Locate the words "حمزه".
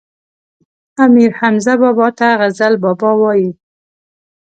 1.39-1.73